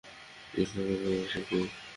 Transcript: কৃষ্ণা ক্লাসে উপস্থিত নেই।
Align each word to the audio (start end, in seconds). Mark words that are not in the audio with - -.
কৃষ্ণা 0.53 0.81
ক্লাসে 0.83 1.07
উপস্থিত 1.11 1.47
নেই। 1.51 1.65